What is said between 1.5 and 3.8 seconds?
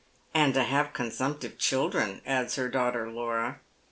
children," adds her daughter Laura.